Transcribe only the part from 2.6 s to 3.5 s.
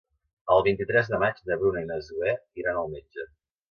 iran al metge.